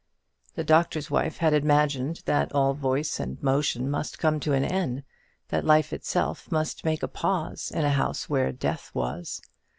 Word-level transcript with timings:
The 0.55 0.63
Doctor's 0.63 1.11
Wife 1.11 1.37
had 1.37 1.53
imagined 1.53 2.23
that 2.25 2.51
all 2.53 2.73
voice 2.73 3.19
and 3.19 3.39
motion 3.43 3.87
must 3.87 4.17
come 4.17 4.39
to 4.39 4.51
an 4.53 4.63
end 4.65 5.03
that 5.49 5.63
life 5.63 5.93
itself 5.93 6.51
must 6.51 6.83
make 6.83 7.03
a 7.03 7.07
pause 7.07 7.69
in 7.69 7.85
a 7.85 7.91
house 7.91 8.27
where 8.27 8.51
death 8.51 8.89
was. 8.95 9.43